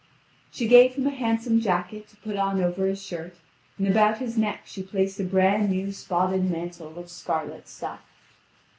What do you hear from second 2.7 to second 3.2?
his